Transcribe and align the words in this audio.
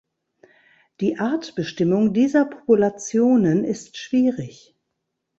Die 0.99 1.19
Artbestimmung 1.19 2.11
dieser 2.11 2.45
Populationen 2.45 3.63
ist 3.63 3.97
schwierig. 3.97 4.75